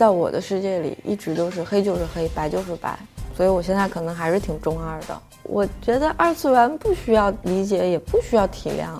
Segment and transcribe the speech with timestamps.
[0.00, 2.98] 在我的世界里一直都是黑就是黑，白就是白，
[3.36, 5.08] 所以我现在可能还是挺中二的。
[5.42, 8.98] 我觉得二次元不需要理解，也不需要体谅，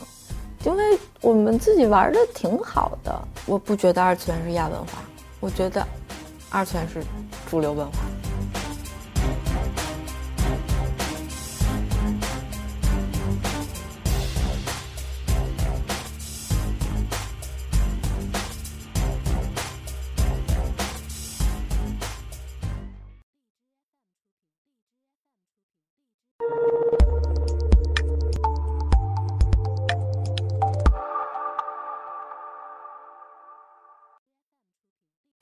[0.62, 3.18] 因为我们自己玩的挺好的。
[3.46, 4.98] 我不觉得二次元是亚文化，
[5.40, 5.82] 我觉得
[6.50, 7.02] 二次元是
[7.50, 8.00] 主流文化。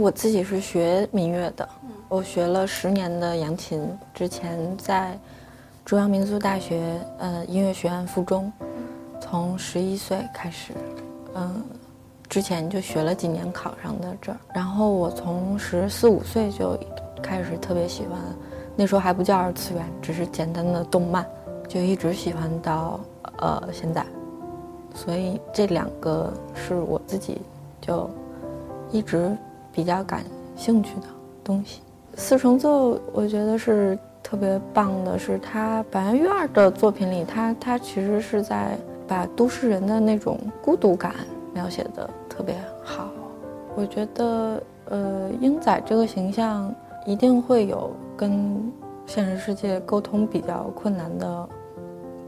[0.09, 1.69] 我自己是学民乐的，
[2.09, 5.19] 我学了十年的扬琴，之前在
[5.85, 8.51] 中央民族大学呃音乐学院附中，
[9.21, 10.73] 从十一岁开始，
[11.35, 11.63] 嗯，
[12.27, 14.39] 之前就学了几年，考上的这儿。
[14.55, 16.75] 然后我从十四五岁就
[17.23, 18.19] 开始特别喜欢，
[18.77, 21.27] 那时候还不叫二次元，只是简单的动漫，
[21.69, 22.99] 就一直喜欢到
[23.41, 24.07] 呃现在。
[24.95, 27.43] 所以这两个是我自己
[27.79, 28.09] 就
[28.91, 29.37] 一直。
[29.73, 30.25] 比较感
[30.57, 31.07] 兴趣的
[31.45, 31.81] 东西，
[32.15, 41.15] 四重奏我觉得是特别棒的，是他白月的作品里，他他其实是在把都市人的那种孤独感
[41.55, 43.09] 描写的特别好。
[43.77, 46.75] 我觉得，呃，英仔这个形象
[47.07, 48.61] 一定会有跟
[49.07, 51.49] 现实世界沟通比较困难的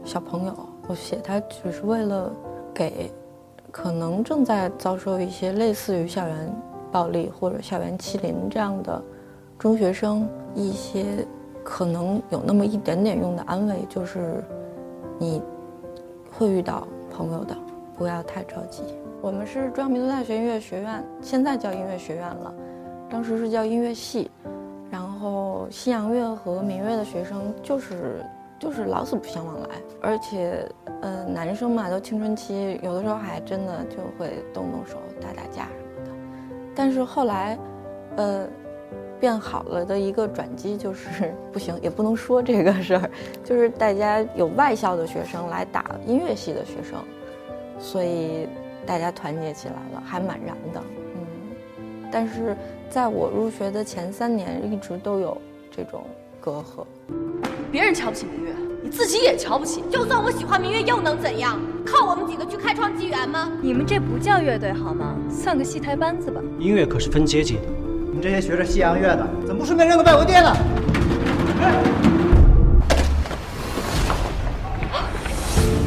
[0.05, 0.55] 小朋友，
[0.87, 2.31] 我写他只是为了
[2.73, 3.11] 给
[3.69, 6.55] 可能正在遭受一些类似于校园。
[6.91, 9.01] 暴力或者校园欺凌这样的
[9.57, 11.25] 中学生，一些
[11.63, 14.43] 可能有那么一点点用的安慰，就是
[15.17, 15.41] 你
[16.31, 17.55] 会遇到朋友的，
[17.97, 18.83] 不要太着急。
[19.21, 22.53] 我们是中央民族大学音乐学院，现在叫音乐学院了，
[23.09, 24.29] 当时是叫音乐系。
[24.89, 28.25] 然后西洋乐和民乐的学生就是
[28.59, 29.69] 就是老死不相往来，
[30.01, 30.67] 而且
[31.01, 35.67] 呃男生嘛都青春期，有的时候还真的就会动动手打打架。
[36.75, 37.57] 但是后来，
[38.15, 38.47] 呃，
[39.19, 43.09] 变好了的一个转机就是 不行，也不能说这个事儿，
[43.43, 46.99] 就是大家有外校的学生来打音乐系的学生，
[47.79, 48.47] 所以
[48.85, 50.81] 大家团结起来了，还蛮燃的，
[51.15, 51.21] 嗯。
[52.11, 52.57] 但是
[52.89, 55.37] 在我入学的前三年，一直都有
[55.69, 56.03] 这种
[56.39, 56.85] 隔阂。
[57.71, 58.53] 别人瞧不起明月，
[58.83, 59.83] 你自己也瞧不起。
[59.91, 61.59] 就算我喜欢明月，又能怎样？
[61.85, 63.47] 靠我们几个去开创纪元吗？
[63.61, 65.15] 你们这不叫乐队好吗？
[65.29, 66.41] 算个戏台班子吧。
[66.57, 67.61] 音乐可是分阶级的。
[68.07, 70.55] 你们这些学着西洋乐的，怎么不顺便认个拜国爹呢？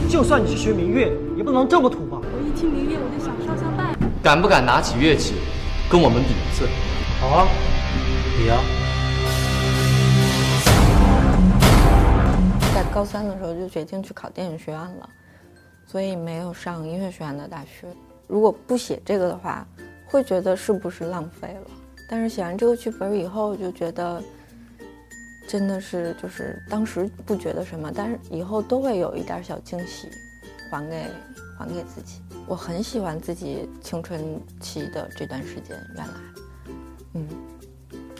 [0.08, 2.18] 就算你是学民乐，也不能这么土吧？
[2.22, 3.92] 我一听民乐，我就想烧香拜。
[4.22, 5.34] 敢不敢拿起乐器，
[5.90, 6.68] 跟我们比一次？
[7.20, 7.48] 好啊，
[8.38, 8.83] 比啊。
[12.94, 15.08] 高三的时候就决定去考电影学院了，
[15.84, 17.88] 所以没有上音乐学院的大学。
[18.28, 19.66] 如果不写这个的话，
[20.06, 21.70] 会觉得是不是浪费了？
[22.08, 24.22] 但是写完这个剧本以后，就觉得
[25.48, 30.08] 真的是就是当时不觉得什么，但是以后都会有一点小惊喜，
[30.70, 31.04] 还给
[31.58, 32.20] 还给自己。
[32.46, 36.14] 我很喜欢自己青春期的这段时间，原来，
[37.14, 37.28] 嗯，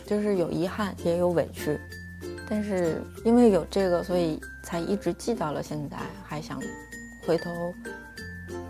[0.05, 1.79] 就是有遗憾也有委屈，
[2.49, 4.37] 但是因为有这个，所以。
[4.65, 5.95] 才一直记到了现在，
[6.25, 6.59] 还想
[7.25, 7.51] 回头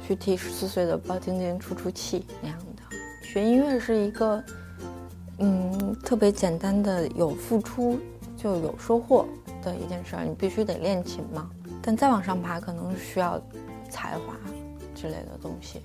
[0.06, 2.98] 去替十四岁的包晶晶出出气那样的。
[3.24, 4.44] 学音乐是一个，
[5.40, 7.98] 嗯，特别简单的，有付出
[8.36, 9.26] 就有收获
[9.64, 10.26] 的一件事儿。
[10.26, 11.50] 你必须得练琴嘛，
[11.82, 13.42] 但再往上爬，可能需要
[13.90, 14.36] 才华
[14.94, 15.82] 之类的东西。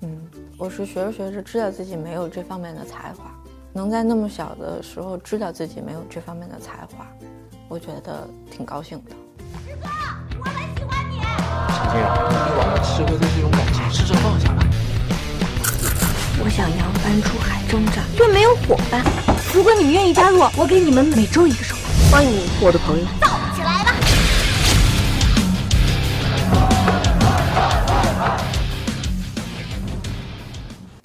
[0.00, 0.20] 嗯，
[0.58, 3.32] 我是学着学着知道自己没有这方面的才华，
[3.72, 7.06] 能在那么小的时候知道自己没有这方面的才华，
[7.68, 9.16] 我觉得挺高兴的。
[11.92, 12.56] 师哥，我很喜欢你。
[12.56, 14.64] 往的师哥对这种感情，试着放下吧。
[16.42, 19.04] 我想要搬出海征战，却没有伙伴。
[19.52, 21.84] 如果你们愿意加入，我给你们每周一个手办。
[22.10, 23.04] 欢迎我的朋友。
[23.20, 23.92] 造起来吧！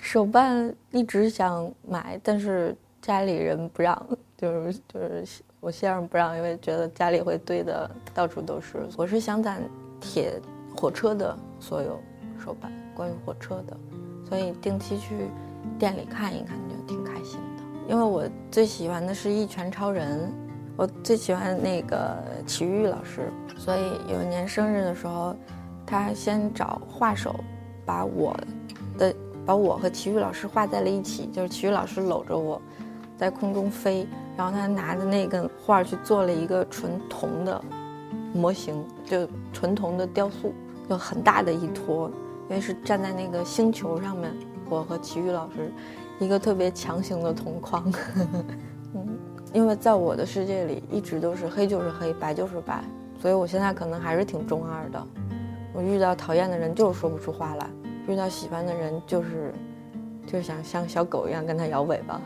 [0.02, 4.08] 手办一直想买，但是家里人不让，
[4.38, 5.26] 就是就是。
[5.60, 8.88] 我先生不让，因为觉得家里会堆的到处都是。
[8.96, 9.62] 我是想攒
[10.00, 10.40] 铁
[10.80, 12.00] 火车的所有
[12.38, 13.76] 手办，关于火车的，
[14.30, 15.30] 所以定期去
[15.80, 17.64] 店里看一看，就挺开心的。
[17.90, 20.32] 因为我最喜欢的是一拳超人，
[20.76, 22.16] 我最喜欢那个
[22.46, 25.36] 齐豫老师，所以有一年生日的时候，
[25.86, 27.36] 他先找画手
[27.86, 28.38] 把我
[28.98, 29.16] 的
[29.46, 32.62] 把我和齐豫老师画在了一起，就是齐豫老师搂着我。
[33.18, 34.08] 在空中飞，
[34.38, 37.60] 然后他拿着那根画去做了一个纯铜的
[38.32, 40.54] 模型，就纯铜的雕塑，
[40.90, 42.10] 有很大的一坨，
[42.50, 44.32] 因为是站在那个星球上面，
[44.70, 45.72] 我和齐豫老师，
[46.20, 47.92] 一个特别强行的同框，
[48.96, 49.08] 嗯，
[49.54, 52.84] 因为在我的世界里一直都是黑就是黑，白就是白，
[53.20, 55.08] 所以我现在可能还是挺中二的，
[55.74, 57.70] 我遇到讨厌的人就是说不出话来，
[58.08, 59.54] 遇到喜欢的人就是。
[60.30, 62.22] 就想像小狗一样跟他摇尾巴，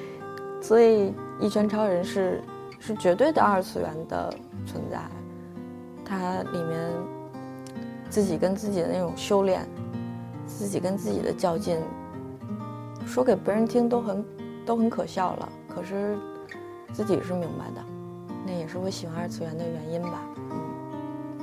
[0.62, 2.42] 所以一拳超人是
[2.78, 4.34] 是绝对的二次元的
[4.64, 4.98] 存在，
[6.02, 6.90] 它里面
[8.12, 9.66] 自己跟自己的那种修炼，
[10.46, 11.78] 自己跟自己的较劲，
[13.06, 14.24] 说给别人听都很
[14.66, 16.18] 都很可笑了，可是
[16.92, 17.82] 自己是明白的，
[18.46, 20.20] 那也是我喜欢二次元的原因吧。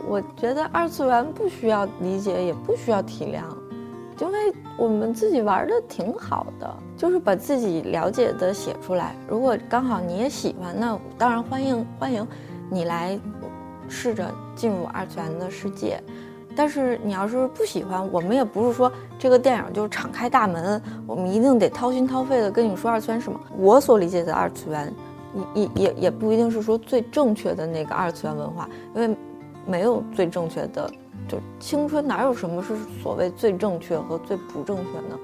[0.08, 3.42] 我觉得二次元不需要理解，也不需要体谅。
[4.22, 9.16] 因为我们自己玩的挺好的，就是把自己了解的写出来。
[9.28, 12.28] 如果刚好你也喜欢，那当然欢迎欢迎
[12.70, 13.20] 你来
[13.88, 16.00] 试着进入二次元的世界。
[16.56, 23.40] 但是你要是不喜欢，我们也不是说这个电影就敞开大门，我们一定得掏心掏肺的跟你说二次元什么。
[23.58, 24.94] 我所理解的二次元，
[25.54, 29.16] 也也也也不一定是说最正确的那个二次元文化，因为
[29.66, 30.90] 没有最正确的。
[31.28, 35.20] 就青春哪有什么是所谓最正确和最不正确呢？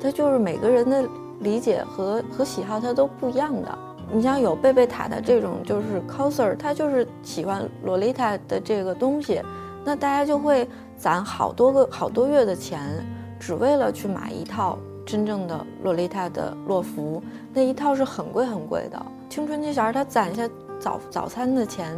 [0.00, 1.04] 它就是每个人的
[1.40, 3.78] 理解和和喜好，它都不一样的。
[4.12, 9.40] 你像有贝贝塔的这种就是 coser，他就是喜欢洛丽塔的这个东西，
[9.84, 13.04] 那大家就会攒好多个好多月的钱，
[13.40, 19.06] 只为了去买一套真正的洛丽塔的洛服，那一套是很贵很贵的。
[19.28, 20.48] 青春期小孩他攒下
[20.78, 21.96] 早早餐的钱，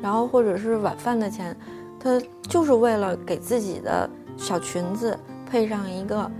[0.00, 1.56] 然后或者是晚饭的钱。
[2.00, 5.18] 他就是为了给自己的小裙子
[5.50, 6.30] 配上一个，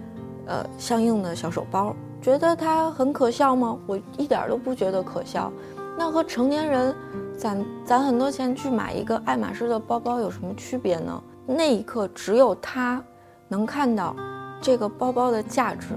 [0.46, 1.92] 呃，相应的小手包，
[2.22, 3.76] 觉得它很可笑吗？
[3.84, 5.52] 我一点都不觉得可笑。
[5.98, 6.94] 那和成年人
[7.38, 11.22] 攒攒很多钱去买一个爱马仕的包包有什么区别呢？
[11.46, 13.02] 那一刻只有他
[13.46, 14.14] 能看到
[14.60, 15.94] 这个包包的价值，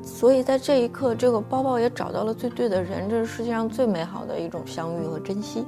[0.00, 5.64] 所以在这一刻，这个包包也找到了最对的人，这是世界上最美好的一种相遇和珍惜。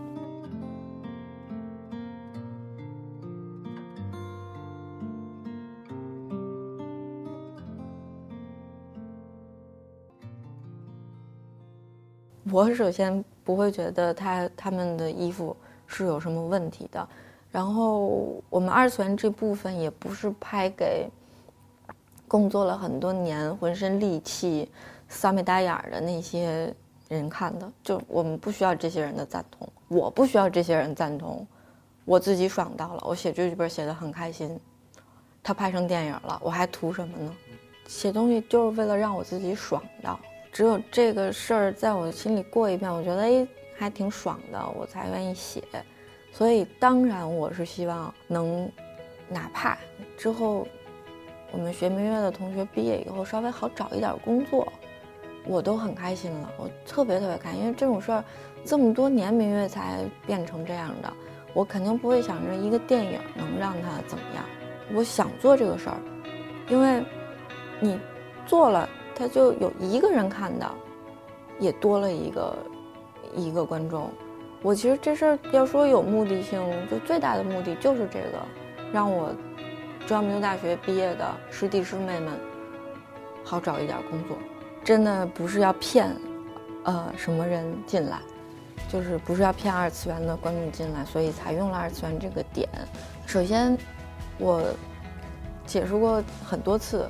[12.50, 15.56] 我首先不会觉得他他们的衣服
[15.86, 17.08] 是有什么问题的，
[17.50, 21.08] 然后我们二次元这部分也不是拍给
[22.28, 24.70] 工作了很多年、浑身戾气、
[25.08, 26.70] 三眉大眼的那些
[27.08, 31.46] 人看的，就我们不需要这些人的赞同，我不需要这些人赞同，
[32.04, 34.60] 我自己爽到了，我写剧本写的很开心，
[35.42, 37.34] 他拍成电影了，我还图什么呢？
[37.86, 40.20] 写东西就是为了让我自己爽到。
[40.58, 43.46] 只有这个事儿在我心里过一遍，我觉得哎
[43.76, 45.62] 还挺爽的，我才愿意写。
[46.32, 48.68] 所以当然我是希望能，
[49.28, 49.78] 哪怕
[50.16, 50.66] 之后
[51.52, 54.66] 我们学民乐的同学毕业以后稍微好找一点工作，
[55.46, 56.50] 我都很开心了。
[56.58, 58.24] 我特别特别开心，因为这种事儿
[58.64, 61.12] 这么多年民乐才变成这样的，
[61.54, 64.44] 我肯定不会想着一个电影能让它怎么样。
[64.92, 65.96] 我想做这个事儿，
[66.68, 67.00] 因为
[67.78, 67.96] 你
[68.44, 68.88] 做了。
[69.18, 70.74] 他就有一个人看到，
[71.58, 72.56] 也多了一个
[73.34, 74.08] 一个观众。
[74.62, 76.60] 我其实这事儿要说有目的性，
[76.90, 78.38] 就最大的目的就是这个，
[78.92, 79.34] 让我
[80.06, 82.32] 中央民族大学毕业的师弟师妹们
[83.44, 84.36] 好找一点工作。
[84.84, 86.14] 真的不是要骗，
[86.84, 88.20] 呃，什么人进来，
[88.88, 92.68] 就是不是要骗二次元的观众进来，所以才用了二次元这个点。
[93.26, 93.76] 首先，
[94.38, 94.62] 我
[95.66, 97.08] 解释过很多次，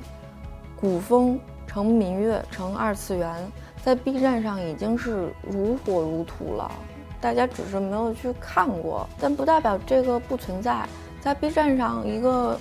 [0.75, 1.39] 古风。
[1.69, 3.47] 成民乐，成二次元，
[3.83, 6.71] 在 B 站上已经是如火如荼了。
[7.21, 10.89] 大家只是没有去看过，但不代表这个不存在。
[11.21, 12.59] 在 B 站上，一个，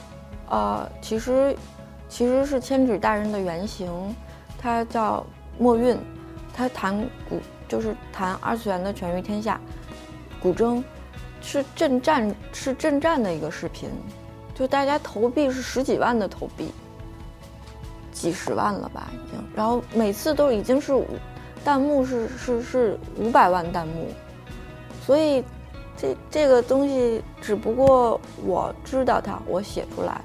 [0.50, 1.56] 呃，其实，
[2.06, 3.90] 其实是千纸大人的原型，
[4.58, 5.24] 他叫
[5.58, 5.96] 墨韵，
[6.52, 6.94] 他弹
[7.30, 9.58] 古，就是弹二次元的全域天下，
[10.38, 10.84] 古筝，
[11.40, 13.88] 是阵战，是阵战的一个视频，
[14.54, 16.70] 就大家投币是十几万的投币。
[18.18, 21.06] 几十万了吧，已经，然后每次都已经是五，
[21.64, 24.08] 弹幕是是是五百万弹幕，
[25.06, 25.44] 所以
[25.96, 30.20] 这这个东西只不过我知道它，我写出来，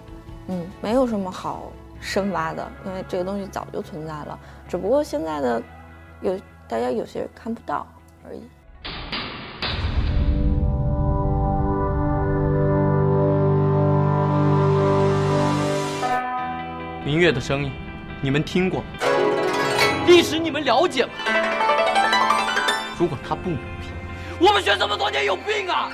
[0.48, 1.72] 嗯，没有什么好
[2.02, 5.62] 深挖的，因为这个东西早就存在了，只不过现在的
[6.22, 6.36] 有
[6.68, 7.86] 大家有些人看不到
[8.28, 8.42] 而已。
[17.06, 17.72] 明月的声音。
[18.24, 18.82] 你们听过？
[20.08, 21.12] 历史你们了解吗？
[22.98, 23.90] 如果他不牛逼，
[24.40, 25.90] 我们学这么多年有病啊！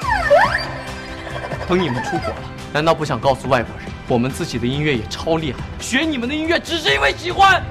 [1.67, 2.35] 等你们出国了，
[2.71, 5.57] 难道不想告诉外国人，我们自己的音乐也超厉害？
[5.79, 7.63] 学你们的音乐只是因为喜欢？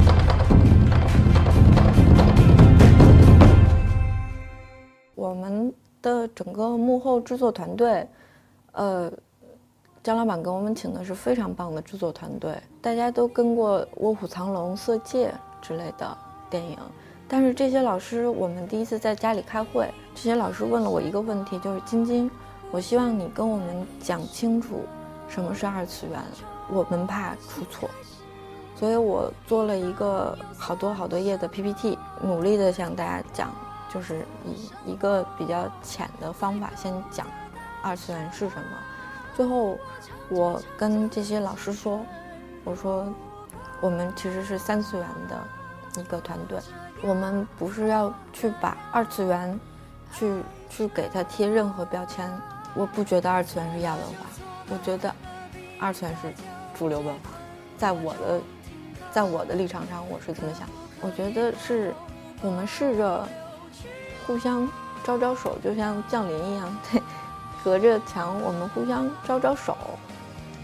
[5.14, 5.72] 我们
[6.02, 8.04] 的整个幕后制作团队，
[8.72, 9.08] 呃，
[10.08, 15.28] 姜老板给我们请的是非常棒的制作团队，大家都跟过《卧虎藏龙》《色戒》
[15.60, 16.16] 之类的
[16.48, 16.78] 电影。
[17.28, 22.30] 但是这些老师，我们第一次在家里开会，这些老师问了我一个问题，就是晶晶，
[22.70, 24.80] 我希望你跟我们讲清楚
[25.28, 26.18] 什么是二次元，
[26.70, 27.90] 我们怕出错，
[28.76, 33.50] 所以我做了一个好多好多页的 PPT，努力的向大家讲，
[33.92, 37.26] 就是以一个比较浅的方法先讲
[37.82, 38.78] 二次元是什么。
[39.38, 39.78] 最后，
[40.28, 42.04] 我跟这些老师说，
[42.64, 43.07] 我说
[43.80, 46.59] 我们其实是三次元的一个团队。
[47.02, 49.61] 我们不是要去把二次元，
[50.12, 52.28] 去去给他贴任何标签。
[52.75, 54.26] 我不觉得二次元是亚文化，
[54.71, 55.14] 我觉得
[55.78, 56.35] 二次元是
[56.76, 57.30] 主流文化。
[57.76, 58.40] 在我的，
[59.12, 60.68] 在我的立场上，我是这么想。
[61.00, 61.95] 我觉得是，
[62.42, 63.25] 我们试着
[64.26, 64.68] 互相
[65.04, 67.00] 招招手，就像降临一样，对，
[67.68, 69.76] 隔着墙我们互相招招手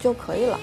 [0.00, 0.58] 就可以了。